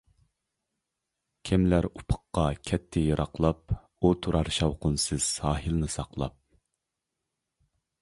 [1.49, 6.39] كېمىلەر ئۇپۇققا كەتتى يىراقلاپ، ئۇ تۇرار شاۋقۇنسىز ساھىلنى ساقلاپ.